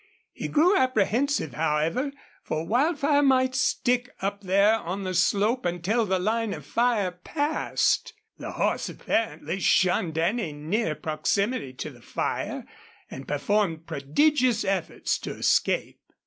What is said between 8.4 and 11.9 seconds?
horse apparently shunned any near proximity